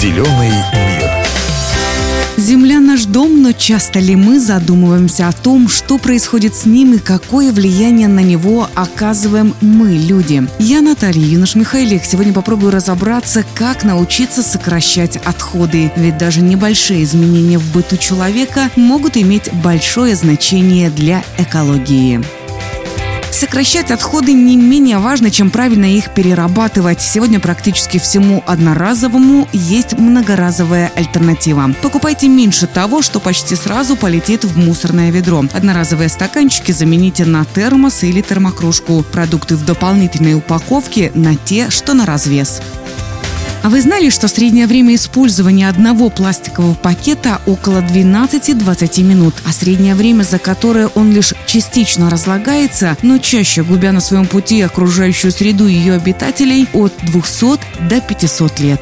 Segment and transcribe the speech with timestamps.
[0.00, 1.10] Зеленый мир.
[2.36, 6.98] Земля наш дом, но часто ли мы задумываемся о том, что происходит с ним и
[6.98, 10.46] какое влияние на него оказываем мы, люди?
[10.60, 12.04] Я Наталья Юнош-Михайлик.
[12.04, 15.90] Сегодня попробую разобраться, как научиться сокращать отходы.
[15.96, 22.22] Ведь даже небольшие изменения в быту человека могут иметь большое значение для экологии.
[23.30, 27.00] Сокращать отходы не менее важно, чем правильно их перерабатывать.
[27.00, 31.70] Сегодня практически всему одноразовому есть многоразовая альтернатива.
[31.82, 35.44] Покупайте меньше того, что почти сразу полетит в мусорное ведро.
[35.52, 39.02] Одноразовые стаканчики замените на термос или термокружку.
[39.02, 42.60] Продукты в дополнительной упаковке на те, что на развес.
[43.62, 49.94] А вы знали, что среднее время использования одного пластикового пакета около 12-20 минут, а среднее
[49.94, 55.66] время, за которое он лишь частично разлагается, но чаще губя на своем пути окружающую среду
[55.66, 58.80] ее обитателей от 200 до 500 лет.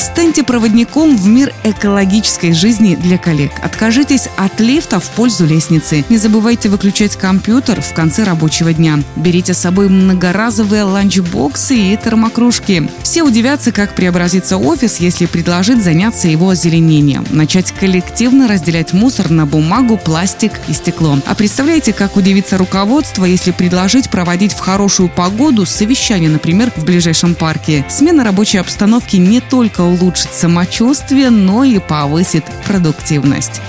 [0.00, 3.52] Станьте проводником в мир экологической жизни для коллег.
[3.62, 6.06] Откажитесь от лифта в пользу лестницы.
[6.08, 9.00] Не забывайте выключать компьютер в конце рабочего дня.
[9.16, 12.88] Берите с собой многоразовые ланчбоксы и термокружки.
[13.02, 17.26] Все удивятся, как преобразится офис, если предложить заняться его озеленением.
[17.28, 21.18] Начать коллективно разделять мусор на бумагу, пластик и стекло.
[21.26, 27.34] А представляете, как удивится руководство, если предложить проводить в хорошую погоду совещание, например, в ближайшем
[27.34, 27.84] парке.
[27.90, 33.60] Смена рабочей обстановки не только улучшит самочувствие, но и повысит продуктивность.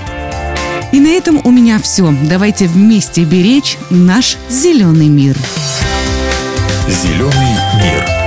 [0.91, 2.13] И на этом у меня все.
[2.23, 5.37] Давайте вместе беречь наш зеленый мир.
[6.87, 8.20] Зеленый мир.